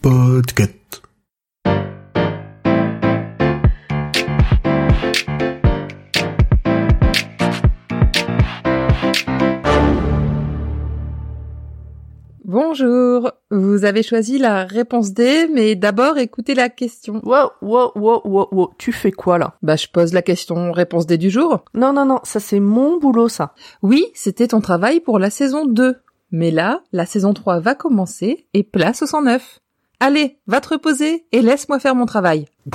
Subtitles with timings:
[0.00, 1.02] Podcast.
[12.44, 17.20] Bonjour, vous avez choisi la réponse D, mais d'abord écoutez la question.
[17.24, 19.54] Wow, wow, wow, wow, wow, tu fais quoi là?
[19.62, 21.64] Bah je pose la question réponse D du jour.
[21.74, 23.54] Non, non, non, ça c'est mon boulot ça.
[23.82, 25.96] Oui, c'était ton travail pour la saison 2.
[26.36, 29.60] Mais là, la saison 3 va commencer et place au 109.
[30.00, 32.46] Allez, va te reposer et laisse-moi faire mon travail.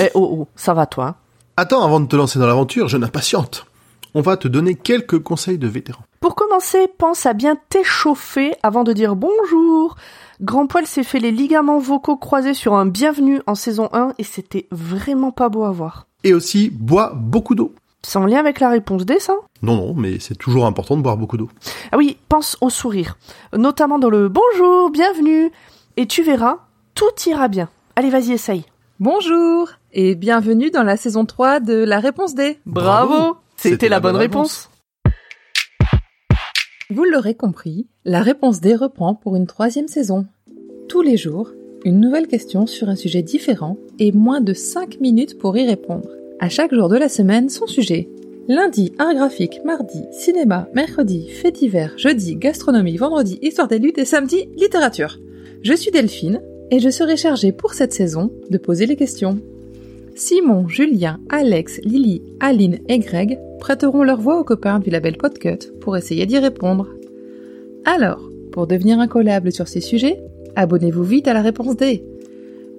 [0.00, 1.16] Eh oh, oh, ça va toi
[1.56, 3.66] Attends, avant de te lancer dans l'aventure, jeune impatiente.
[4.14, 6.02] On va te donner quelques conseils de vétéran.
[6.20, 9.96] Pour commencer, pense à bien t'échauffer avant de dire bonjour.
[10.40, 14.24] Grand Poil s'est fait les ligaments vocaux croisés sur un bienvenu en saison 1 et
[14.24, 16.06] c'était vraiment pas beau à voir.
[16.22, 17.72] Et aussi, bois beaucoup d'eau.
[18.02, 21.02] C'est en lien avec la réponse D, ça Non, non, mais c'est toujours important de
[21.02, 21.48] boire beaucoup d'eau.
[21.90, 23.16] Ah oui, pense au sourire.
[23.56, 25.50] Notamment dans le bonjour, bienvenue.
[25.96, 26.58] Et tu verras,
[26.94, 27.68] tout ira bien.
[27.96, 28.64] Allez, vas-y, essaye.
[29.00, 32.58] Bonjour et bienvenue dans la saison 3 de la réponse D.
[32.66, 34.70] Bravo C'était la bonne réponse.
[36.90, 40.26] Vous l'aurez compris, la réponse D reprend pour une troisième saison.
[40.88, 41.50] Tous les jours,
[41.84, 46.08] une nouvelle question sur un sujet différent et moins de 5 minutes pour y répondre.
[46.40, 48.08] À chaque jour de la semaine, son sujet.
[48.50, 54.06] Lundi, art graphique, mardi, cinéma, mercredi, fait divers, jeudi, gastronomie, vendredi, histoire des luttes et
[54.06, 55.18] samedi, littérature.
[55.60, 56.40] Je suis Delphine
[56.70, 59.38] et je serai chargée pour cette saison de poser les questions.
[60.14, 65.70] Simon, Julien, Alex, Lily, Aline et Greg prêteront leur voix aux copains du label Podcut
[65.82, 66.88] pour essayer d'y répondre.
[67.84, 70.22] Alors, pour devenir incollable sur ces sujets,
[70.56, 72.02] abonnez-vous vite à la réponse D.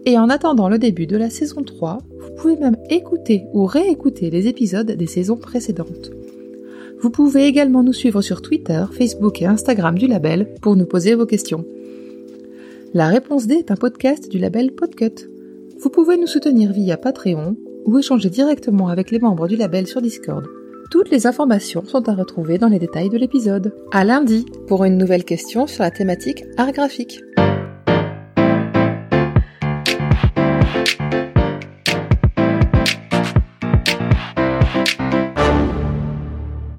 [0.08, 4.30] Et en attendant le début de la saison 3, vous pouvez même écouter ou réécouter
[4.30, 6.12] les épisodes des saisons précédentes.
[7.02, 11.16] Vous pouvez également nous suivre sur Twitter, Facebook et Instagram du label pour nous poser
[11.16, 11.66] vos questions.
[12.94, 15.30] La réponse D est un podcast du label Podcut.
[15.80, 20.02] Vous pouvez nous soutenir via Patreon ou échanger directement avec les membres du label sur
[20.02, 20.45] Discord.
[20.92, 23.73] Toutes les informations sont à retrouver dans les détails de l'épisode.
[23.92, 27.21] À lundi pour une nouvelle question sur la thématique art graphique.